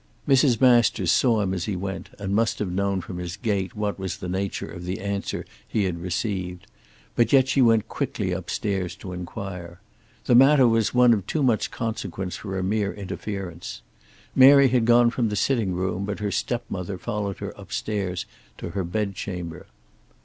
[0.27, 0.59] Mrs.
[0.59, 4.17] Masters saw him as he went, and must have known from his gait what was
[4.17, 6.65] the nature of the answer he had received.
[7.15, 9.79] But yet she went quickly upstairs to inquire.
[10.25, 13.83] The matter was one of too much consequence for a mere inference.
[14.35, 18.25] Mary had gone from the sitting room, but her stepmother followed her upstairs
[18.57, 19.67] to her bed chamber.